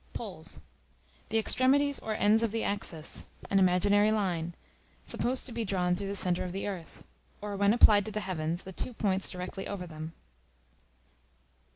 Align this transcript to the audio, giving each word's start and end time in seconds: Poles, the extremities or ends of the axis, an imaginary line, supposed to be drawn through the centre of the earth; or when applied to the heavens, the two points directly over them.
Poles, 0.13 0.61
the 1.29 1.37
extremities 1.37 1.99
or 1.99 2.15
ends 2.15 2.41
of 2.41 2.51
the 2.51 2.63
axis, 2.63 3.27
an 3.51 3.59
imaginary 3.59 4.11
line, 4.11 4.55
supposed 5.05 5.45
to 5.45 5.51
be 5.51 5.63
drawn 5.63 5.93
through 5.95 6.07
the 6.07 6.15
centre 6.15 6.43
of 6.43 6.53
the 6.53 6.65
earth; 6.67 7.03
or 7.39 7.55
when 7.55 7.71
applied 7.71 8.05
to 8.05 8.11
the 8.11 8.21
heavens, 8.21 8.63
the 8.63 8.73
two 8.73 8.95
points 8.95 9.29
directly 9.29 9.67
over 9.67 9.85
them. 9.85 10.13